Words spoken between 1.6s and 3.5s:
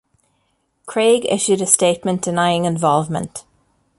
a statement denying involvement.